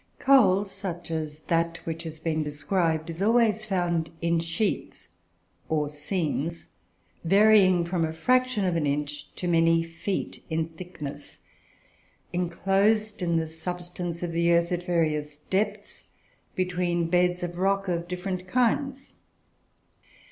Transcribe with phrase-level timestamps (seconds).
[0.17, 5.09] Coal, such as that which has been described, is always found in sheets,
[5.69, 6.69] or "seams,"
[7.23, 11.37] varying from a fraction of an inch to many feet in thickness,
[12.33, 16.05] enclosed in the substance of the earth at very various depths,
[16.55, 19.13] between beds of rock of different kinds.